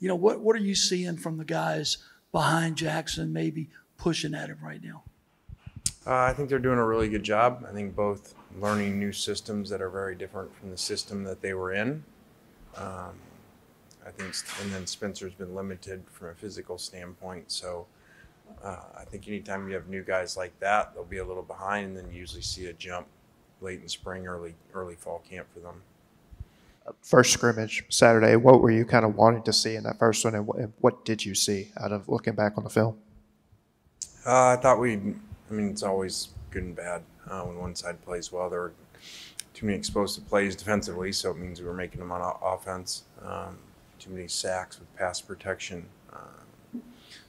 [0.00, 0.40] you know what?
[0.40, 1.98] What are you seeing from the guys?
[2.34, 5.04] Behind Jackson, maybe pushing at him right now?
[6.04, 7.64] Uh, I think they're doing a really good job.
[7.66, 11.54] I think both learning new systems that are very different from the system that they
[11.54, 12.02] were in.
[12.76, 13.14] Um,
[14.04, 17.52] I think, and then Spencer's been limited from a physical standpoint.
[17.52, 17.86] So
[18.64, 21.86] uh, I think anytime you have new guys like that, they'll be a little behind,
[21.86, 23.06] and then you usually see a jump
[23.60, 25.82] late in spring, early early fall camp for them
[27.00, 30.34] first scrimmage Saturday, what were you kind of wanting to see in that first one,
[30.34, 32.96] and what, what did you see out of looking back on the film?
[34.26, 38.02] Uh, I thought we, I mean, it's always good and bad uh, when one side
[38.04, 38.48] plays well.
[38.48, 38.72] There were
[39.52, 43.04] too many explosive plays defensively, so it means we were making them on o- offense.
[43.22, 43.58] Um,
[43.98, 45.86] too many sacks with pass protection.
[46.12, 46.82] Um,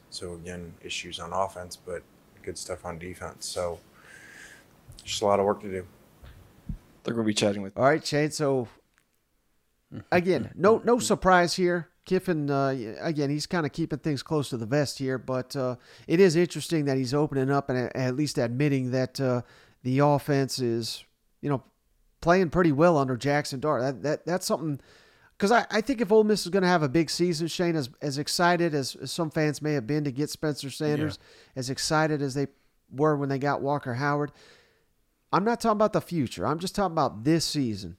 [0.10, 2.04] so again, issues on offense, but
[2.44, 3.46] good stuff on defense.
[3.46, 3.80] So
[5.04, 5.86] just a lot of work to do.
[7.04, 7.78] They're going to be chatting with.
[7.78, 8.32] All right, Shane.
[8.32, 8.68] So
[10.12, 11.89] again, no no surprise here.
[12.06, 15.76] Kiffin, uh, again, he's kind of keeping things close to the vest here, but uh,
[16.08, 19.41] it is interesting that he's opening up and at- least admitting that uh,
[19.82, 21.04] the offense is,
[21.41, 21.63] you know,
[22.21, 23.82] playing pretty well under Jackson Dart.
[23.82, 24.80] That, that that's something
[25.38, 27.76] because I, I think if Ole Miss is going to have a big season, Shane,
[27.76, 31.17] as as excited as, as some fans may have been to get Spencer Sanders,
[31.56, 32.48] as excited as they
[32.91, 34.32] were when they got Walker Howard,
[35.34, 36.45] I'm not talking about the future.
[36.45, 37.98] I'm just talking about this season.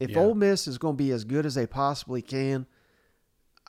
[0.00, 0.20] If Yeah.
[0.20, 2.66] Ole Miss is going to be as good as they possibly can,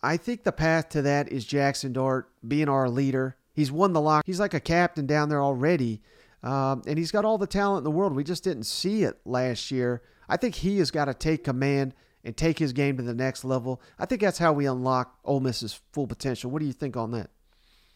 [0.02, 3.38] I think the path to that is Jackson Dart being our leader.
[3.54, 4.24] He's won the lock.
[4.26, 6.02] He's like a captain down there already,
[6.42, 8.14] um, and he's got all the talent in the world.
[8.16, 10.02] We just didn't see it last year.
[10.28, 13.44] I think he has got to take command and take his game to the next
[13.46, 13.82] level.
[14.00, 16.50] I think that's how we unlock Ole Miss's full potential.
[16.50, 17.30] What do you think on that?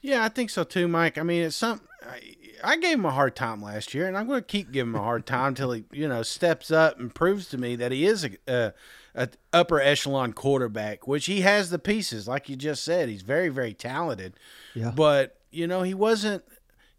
[0.02, 1.18] Yeah, I think so too, Mike.
[1.18, 1.82] I mean, it's some.
[2.04, 2.20] I,
[2.64, 5.00] I gave him a hard time last year, and I'm going to keep giving him
[5.00, 8.06] a hard time until he, you know, steps up and proves to me that he
[8.06, 8.74] is a, a,
[9.16, 13.10] a upper echelon quarterback, which he has the pieces, like you just said.
[13.10, 14.34] He's very, very talented.
[14.74, 14.92] Yeah.
[14.96, 16.44] But you know, he wasn't.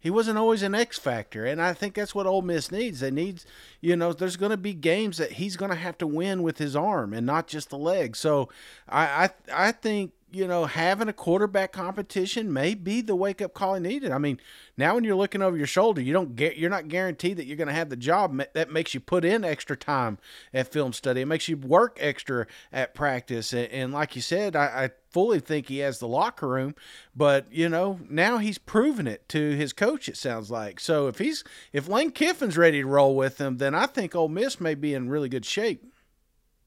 [0.01, 3.01] He wasn't always an X factor, and I think that's what Ole Miss needs.
[3.01, 3.43] They need,
[3.81, 6.57] you know, there's going to be games that he's going to have to win with
[6.57, 8.15] his arm and not just the leg.
[8.15, 8.47] So,
[8.87, 13.53] I, I, I think you know, having a quarterback competition may be the wake up
[13.53, 14.11] call he needed.
[14.11, 14.39] I mean,
[14.77, 17.57] now when you're looking over your shoulder, you don't get, you're not guaranteed that you're
[17.57, 18.41] going to have the job.
[18.53, 20.17] That makes you put in extra time
[20.53, 21.21] at film study.
[21.21, 23.53] It makes you work extra at practice.
[23.53, 26.75] And, and like you said, I, I fully think he has the locker room,
[27.15, 30.07] but you know, now he's proven it to his coach.
[30.07, 31.07] It sounds like so.
[31.07, 34.59] If he's if Lane Kiffin's ready to roll with him, then I think Ole Miss
[34.59, 35.83] may be in really good shape.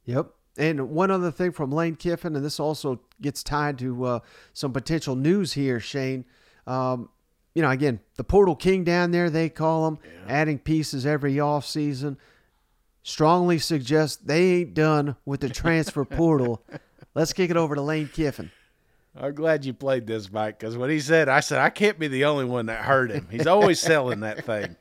[0.05, 0.33] Yep.
[0.59, 4.19] And one other thing from Lane Kiffin, and this also gets tied to uh,
[4.53, 6.25] some potential news here, Shane.
[6.67, 7.09] Um,
[7.55, 12.17] you know, again, the Portal King down there, they call him, adding pieces every offseason.
[13.03, 16.63] Strongly suggest they ain't done with the transfer portal.
[17.15, 18.51] Let's kick it over to Lane Kiffin.
[19.15, 22.09] I'm glad you played this, Mike, because what he said, I said I can't be
[22.09, 23.29] the only one that heard him.
[23.31, 24.77] He's always selling that thing.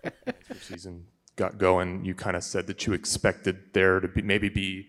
[0.60, 1.06] season
[1.36, 4.88] got going, you kind of said that you expected there to be maybe be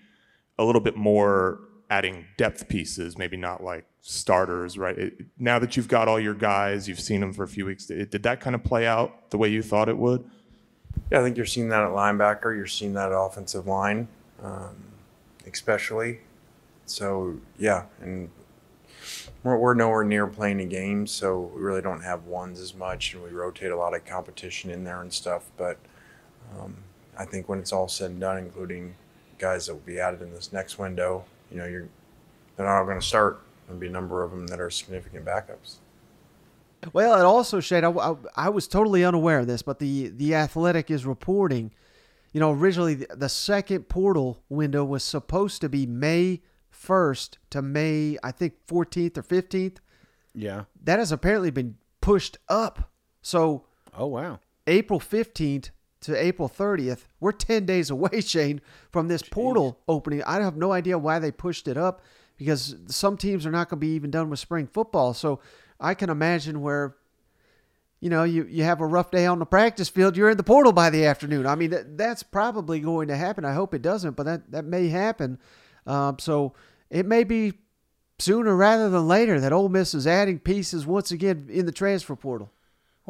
[0.62, 4.98] a little bit more adding depth pieces, maybe not like starters, right?
[4.98, 7.86] It, now that you've got all your guys, you've seen them for a few weeks,
[7.86, 10.24] did, did that kind of play out the way you thought it would?
[11.12, 12.56] Yeah, I think you're seeing that at linebacker.
[12.56, 14.08] You're seeing that at offensive line,
[14.42, 14.76] um,
[15.46, 16.20] especially.
[16.86, 18.30] So yeah, and
[19.44, 23.14] we're, we're nowhere near playing a game, so we really don't have ones as much,
[23.14, 25.50] and we rotate a lot of competition in there and stuff.
[25.58, 25.78] But
[26.58, 26.78] um,
[27.18, 28.96] I think when it's all said and done, including
[29.42, 31.88] guys that will be added in this next window, you know, you're
[32.56, 33.42] they're not all going to start.
[33.66, 35.76] There'll be a number of them that are significant backups.
[36.94, 40.36] Well, it also, Shane, I, I, I was totally unaware of this, but the, the
[40.36, 41.72] Athletic is reporting,
[42.34, 46.42] you know, originally the, the second portal window was supposed to be May
[46.74, 49.78] 1st to May, I think, 14th or 15th.
[50.34, 50.64] Yeah.
[50.84, 52.92] That has apparently been pushed up.
[53.22, 54.40] So, oh, wow.
[54.66, 55.70] April 15th
[56.02, 58.62] to April 30th, we're 10 days away, Shane,
[58.92, 60.24] from this portal opening.
[60.24, 62.02] I have no idea why they pushed it up
[62.38, 65.14] because some teams are not going to be even done with spring football.
[65.14, 65.40] So
[65.80, 66.96] I can imagine where,
[68.00, 70.44] you know, you, you have a rough day on the practice field, you're in the
[70.44, 71.46] portal by the afternoon.
[71.46, 73.46] I mean, that, that's probably going to happen.
[73.46, 75.38] I hope it doesn't, but that, that may happen.
[75.86, 76.54] Um, so
[76.90, 77.54] it may be
[78.18, 82.16] sooner rather than later that Ole Miss is adding pieces once again in the transfer
[82.16, 82.52] portal.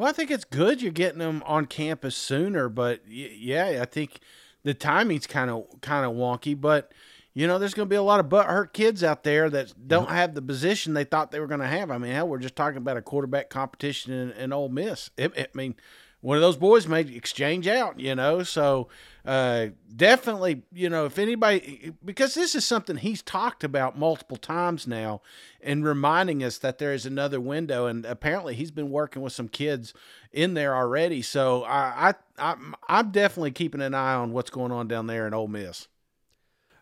[0.02, 3.84] Well, I think it's good you're getting them on campus sooner, but y- yeah, I
[3.84, 4.18] think
[4.64, 6.60] the timing's kind of kind of wonky.
[6.60, 6.90] But
[7.34, 9.72] you know, there's going to be a lot of butt hurt kids out there that
[9.86, 10.14] don't mm-hmm.
[10.16, 11.92] have the position they thought they were going to have.
[11.92, 15.10] I mean, hell, we're just talking about a quarterback competition in, in Ole Miss.
[15.16, 15.76] It, it- I mean,
[16.22, 18.44] one of those boys may exchange out, you know.
[18.44, 18.88] So
[19.26, 24.86] uh, definitely, you know, if anybody, because this is something he's talked about multiple times
[24.86, 25.20] now,
[25.60, 29.48] and reminding us that there is another window, and apparently he's been working with some
[29.48, 29.92] kids
[30.32, 31.22] in there already.
[31.22, 35.26] So I, I, I'm, I'm definitely keeping an eye on what's going on down there
[35.26, 35.88] in Ole Miss.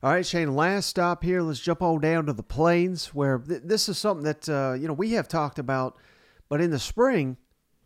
[0.03, 1.43] All right, Shane, last stop here.
[1.43, 4.87] Let's jump on down to the plains where th- this is something that, uh, you
[4.87, 5.97] know, we have talked about,
[6.49, 7.37] but in the spring,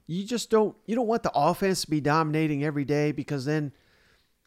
[0.06, 3.72] you just don't, you don't want the offense to be dominating every day because then,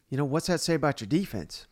[0.08, 1.66] you know, what's that say about your defense?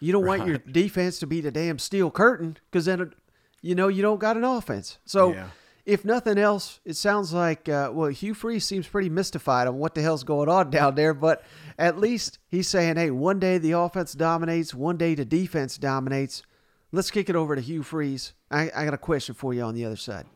[0.00, 3.12] You don't want your defense to be the damn steel curtain because then,
[3.60, 4.98] you know, you don't got an offense.
[5.04, 5.48] So Yeah.
[5.86, 9.94] if nothing else, it sounds like uh, well, Hugh Freeze seems pretty mystified on what
[9.94, 11.14] the hell's going on down there.
[11.14, 11.44] But
[11.78, 16.42] at least he's saying, "Hey, one day the offense dominates, one day the defense dominates."
[16.90, 18.32] Let's kick it over to Hugh Freeze.
[18.50, 20.26] I, I got a question for you on the other side.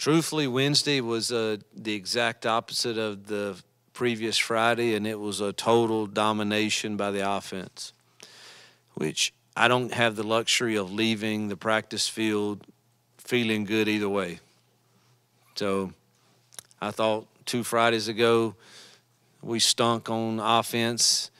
[0.00, 5.52] Truthfully, Wednesday was uh, the exact opposite of the previous Friday, and it was a
[5.52, 7.92] total domination by the offense,
[8.94, 12.66] which I don't have the luxury of leaving the practice field
[13.18, 14.40] feeling good either way.
[15.54, 15.92] So
[16.80, 18.54] I thought two Fridays ago
[19.42, 21.30] we stunk on offense,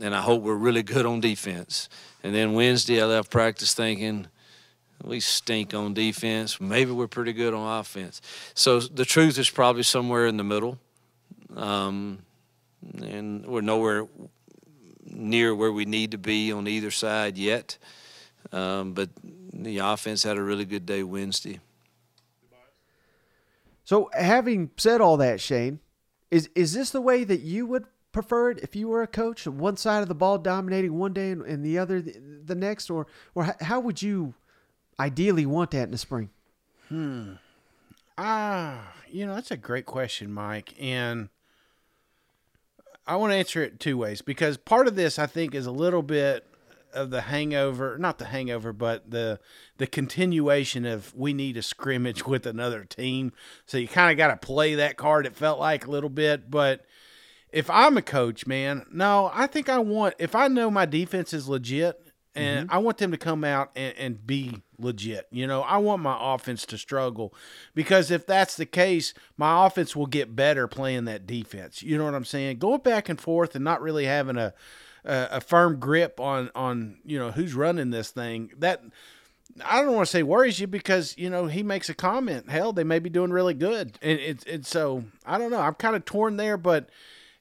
[0.00, 1.88] and I hope we're really good on defense.
[2.22, 4.28] And then Wednesday I left practice thinking
[5.04, 6.60] we stink on defense.
[6.60, 8.20] Maybe we're pretty good on offense.
[8.54, 10.78] So the truth is probably somewhere in the middle.
[11.56, 12.18] Um,
[13.02, 14.06] and we're nowhere
[15.04, 17.78] near where we need to be on either side yet.
[18.52, 19.10] Um, but
[19.52, 21.60] the offense had a really good day Wednesday.
[23.84, 25.80] So, having said all that, Shane,
[26.30, 29.46] is is this the way that you would prefer it if you were a coach?
[29.46, 32.88] One side of the ball dominating one day and, and the other the, the, next,
[32.88, 34.34] or or how would you
[35.00, 36.30] ideally want that in the spring?
[36.88, 37.32] Hmm.
[38.18, 41.30] Ah, you know that's a great question, Mike, and
[43.06, 45.72] I want to answer it two ways because part of this I think is a
[45.72, 46.46] little bit
[46.92, 49.40] of the hangover, not the hangover, but the
[49.78, 53.32] the continuation of we need a scrimmage with another team.
[53.64, 55.24] So you kind of got to play that card.
[55.24, 56.84] It felt like a little bit, but
[57.50, 61.32] if I'm a coach, man, no, I think I want if I know my defense
[61.32, 62.00] is legit
[62.34, 62.76] and mm-hmm.
[62.76, 65.26] I want them to come out and, and be legit.
[65.30, 67.34] You know, I want my offense to struggle
[67.74, 71.82] because if that's the case, my offense will get better playing that defense.
[71.82, 72.58] You know what I'm saying?
[72.58, 74.54] Going back and forth and not really having a
[75.04, 78.50] a, a firm grip on on you know who's running this thing.
[78.58, 78.82] That
[79.64, 82.50] I don't want to say worries you because you know he makes a comment.
[82.50, 85.60] Hell, they may be doing really good, and it's it's so I don't know.
[85.60, 86.88] I'm kind of torn there, but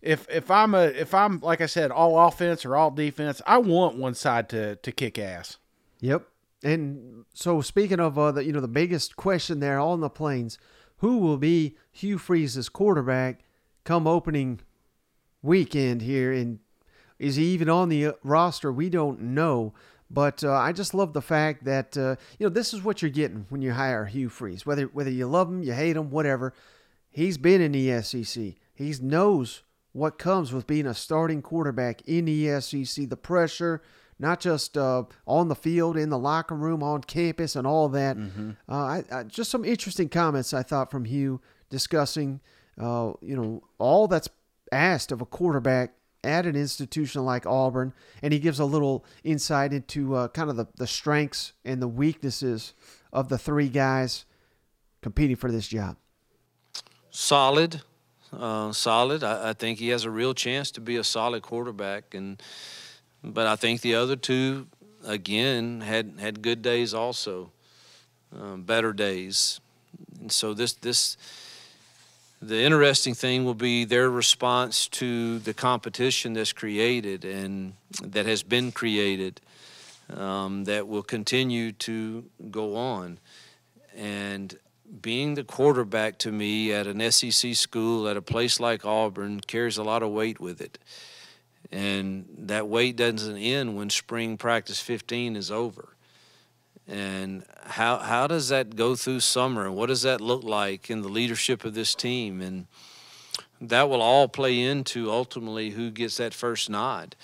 [0.02, 3.58] if if I'm a if I'm like I said all offense or all defense, I
[3.58, 5.58] want one side to to kick ass.
[6.02, 6.28] Yep.
[6.64, 10.58] And so speaking of uh, the you know the biggest question there on the plains,
[10.98, 13.42] who will be Hugh Freeze's quarterback
[13.84, 14.60] come opening
[15.42, 16.60] weekend here And
[17.18, 18.72] is he even on the uh, roster?
[18.72, 19.74] We don't know.
[20.12, 23.12] But uh, I just love the fact that uh, you know this is what you're
[23.12, 24.66] getting when you hire Hugh Freeze.
[24.66, 26.54] Whether whether you love him, you hate him, whatever,
[27.12, 28.56] he's been in the SEC.
[28.74, 33.08] He knows what comes with being a starting quarterback in the SEC.
[33.08, 33.84] The pressure,
[34.20, 38.18] not just uh, on the field, in the locker room, on campus, and all that.
[38.18, 38.52] Mm-hmm.
[38.68, 42.42] Uh, I, I, just some interesting comments I thought from Hugh discussing,
[42.78, 44.30] uh, you know, all that's
[44.72, 49.72] asked of a quarterback at an institution like Auburn, and he gives a little insight
[49.72, 52.74] into uh, kind of the, the strengths and the weaknesses
[53.14, 54.26] of the three guys
[55.02, 55.96] competing for this job.
[57.10, 57.82] Solid,
[58.34, 59.24] uh, solid.
[59.24, 62.42] I, I, think he has a real chance to be a solid quarterback, and
[63.24, 64.68] but I think the other two,
[65.06, 67.52] again, had had good days also,
[68.38, 69.60] um, better days,
[70.20, 71.18] and so this this
[72.42, 78.44] the interesting thing will be their response to the competition that's created and that has
[78.44, 79.42] been created
[80.16, 83.20] um, that will continue to go on.
[83.96, 84.58] And
[85.02, 89.78] being the quarterback to me at an SEC school at a place like Auburn carries
[89.78, 90.80] a lot of weight with it.
[91.72, 95.96] And that weight doesn't end when spring practice 15 is over.
[96.88, 99.66] And how how does that go through summer?
[99.66, 102.42] And what does that look like in the leadership of this team?
[102.42, 102.66] And
[103.62, 107.16] that will all play into ultimately who gets that first nod.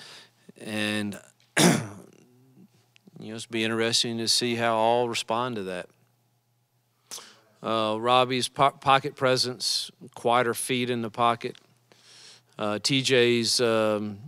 [0.61, 1.19] And
[1.59, 1.65] you
[3.19, 5.89] know it's be interesting to see how all respond to that.
[7.63, 11.55] Uh, Robby's po- pocket presence, quieter feet in the pocket.
[12.59, 14.19] Uh, TJ's um,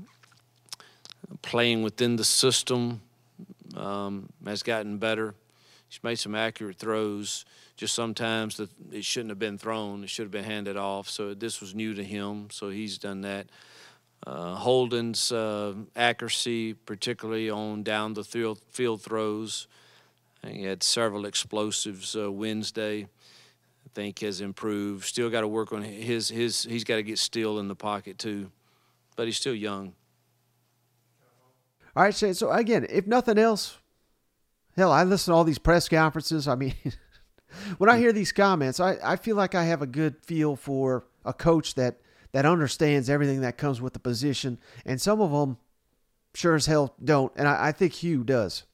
[1.41, 3.01] playing within the system
[3.75, 5.35] um, has gotten better.
[5.89, 7.45] He's made some accurate throws.
[7.75, 10.03] Just sometimes the, it shouldn't have been thrown.
[10.03, 11.09] It should have been handed off.
[11.09, 12.47] So this was new to him.
[12.51, 13.47] So he's done that.
[14.25, 19.67] Uh, Holden's uh, accuracy, particularly on down the field, field throws.
[20.45, 23.03] He had several explosives uh, Wednesday.
[23.03, 25.05] I think has improved.
[25.05, 26.63] Still got to work on his his.
[26.63, 28.51] He's got to get still in the pocket too,
[29.15, 29.93] but he's still young.
[31.97, 32.13] All right.
[32.13, 33.79] So again, if nothing else,
[34.75, 36.47] hell, I listen to all these press conferences.
[36.47, 36.75] I mean,
[37.79, 41.05] when I hear these comments, I, I feel like I have a good feel for
[41.25, 41.99] a coach that
[42.33, 45.57] that understands everything that comes with the position, and some of them
[46.35, 48.65] sure as hell don't, and I, I think Hugh does.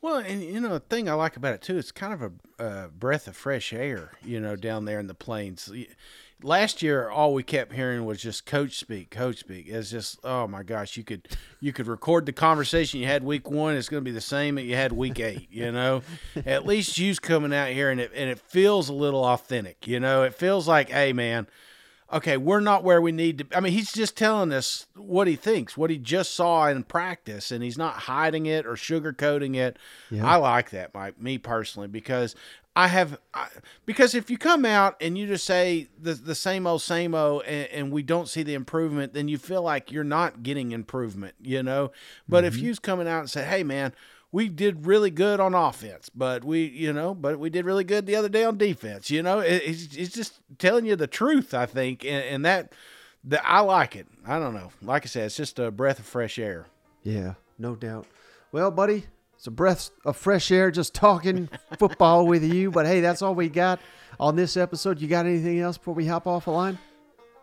[0.00, 2.22] Well, and you know the thing I like about it too, it's kind of
[2.58, 5.70] a, a breath of fresh air, you know, down there in the plains.
[6.42, 9.66] Last year, all we kept hearing was just coach speak, coach speak.
[9.68, 11.26] It's just, oh my gosh, you could
[11.60, 13.74] you could record the conversation you had week one.
[13.74, 15.48] It's going to be the same that you had week eight.
[15.50, 16.02] You know,
[16.46, 19.86] at least Hugh's coming out here and it and it feels a little authentic.
[19.88, 21.48] You know, it feels like, hey man,
[22.12, 23.56] okay, we're not where we need to.
[23.56, 27.50] I mean, he's just telling us what he thinks, what he just saw in practice,
[27.50, 29.78] and he's not hiding it or sugarcoating it.
[30.10, 30.26] Yeah.
[30.26, 32.34] I like that, Mike, me personally, because
[32.78, 33.48] I have, I,
[33.86, 37.42] because if you come out and you just say the the same old, same old,
[37.44, 41.34] and, and we don't see the improvement, then you feel like you're not getting improvement,
[41.42, 41.90] you know.
[42.28, 42.60] But if Mhm.
[42.60, 43.92] Hugh's coming out and say, hey, man.
[44.30, 48.04] We did really good on offense, but we, you know, but we did really good
[48.04, 49.10] the other day on defense.
[49.10, 52.74] You know, it, it's, it's just telling you the truth, I think, and, and that,
[53.24, 54.06] that I like it.
[54.26, 54.68] I don't know.
[54.82, 56.66] Like I said, it's just a breath of fresh air.
[57.02, 58.04] Yeah, no doubt.
[58.52, 59.04] Well, buddy,
[59.38, 62.72] it's a breath of fresh air just talking football with you.
[62.72, 63.78] But hey, that's all we got
[64.18, 65.00] on this episode.
[65.00, 66.76] You got anything else before we hop off the line?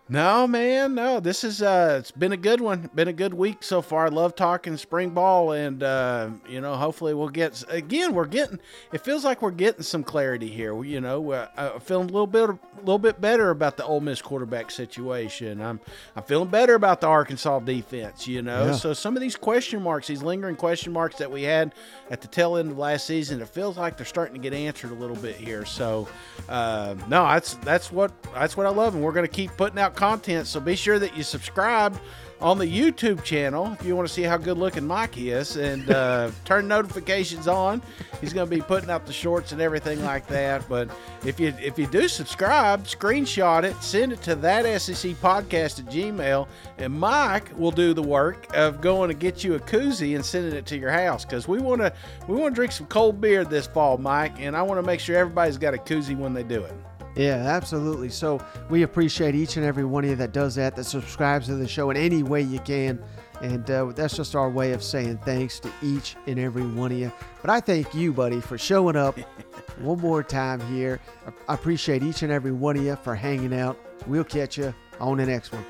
[0.07, 1.19] No, man, no.
[1.19, 2.91] This is uh it's been a good one.
[2.93, 4.05] Been a good week so far.
[4.05, 8.59] I love talking spring ball and uh you know, hopefully we'll get again, we're getting
[8.93, 10.83] it feels like we're getting some clarity here.
[10.83, 13.99] You know, uh, I'm feeling a little bit a little bit better about the Ole
[13.99, 15.59] Miss quarterback situation.
[15.59, 15.79] I'm
[16.15, 18.67] I'm feeling better about the Arkansas defense, you know.
[18.67, 18.71] Yeah.
[18.73, 21.73] So some of these question marks, these lingering question marks that we had
[22.11, 24.91] at the tail end of last season, it feels like they're starting to get answered
[24.91, 25.65] a little bit here.
[25.65, 26.07] So
[26.47, 29.79] uh, no, that's that's what that's what I love, and we're going to keep putting
[29.79, 30.47] out content.
[30.47, 31.99] So be sure that you subscribe
[32.41, 35.89] on the YouTube channel if you want to see how good looking Mike is, and
[35.89, 37.81] uh, turn notifications on.
[38.21, 40.67] He's going to be putting out the shorts and everything like that.
[40.67, 40.89] But
[41.25, 45.85] if you if you do subscribe, screenshot it, send it to that SEC podcast at
[45.85, 50.25] Gmail, and Mike will do the work of going to get you a koozie and
[50.25, 51.93] sending it to your house because we want to
[52.27, 54.99] we want to drink some cold beer this fall, Mike, and I want to make
[54.99, 56.73] sure everybody's got a koozie when they do it.
[57.15, 58.09] Yeah, absolutely.
[58.09, 58.39] So
[58.69, 61.67] we appreciate each and every one of you that does that, that subscribes to the
[61.67, 63.01] show in any way you can.
[63.41, 66.97] And uh, that's just our way of saying thanks to each and every one of
[66.97, 67.11] you.
[67.41, 69.17] But I thank you, buddy, for showing up
[69.79, 70.99] one more time here.
[71.47, 73.77] I appreciate each and every one of you for hanging out.
[74.07, 75.65] We'll catch you on the next one.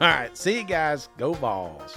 [0.00, 1.08] All right, see you guys.
[1.16, 1.96] Go balls.